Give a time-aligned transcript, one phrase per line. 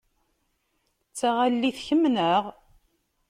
[1.09, 2.43] D taɣallit kemm, neɣ?